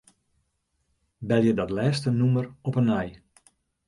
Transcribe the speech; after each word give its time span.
Belje 1.27 1.51
dat 1.59 1.71
lêste 1.77 2.09
nûmer 2.19 2.45
op 2.67 2.75
'e 2.77 2.81
nij. 2.91 3.09